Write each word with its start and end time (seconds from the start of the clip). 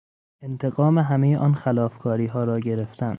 انتقام 0.43 0.97
همهی 0.99 1.35
آن 1.35 1.53
خلافکاریها 1.55 2.43
را 2.43 2.59
گرفتن 2.59 3.09